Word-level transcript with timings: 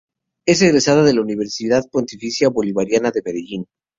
Es 0.47 0.63
egresada 0.63 1.03
de 1.03 1.13
la 1.13 1.21
Universidad 1.21 1.83
Pontificia 1.91 2.49
Bolivariana 2.49 3.11
de 3.11 3.21
Medellín. 3.23 3.67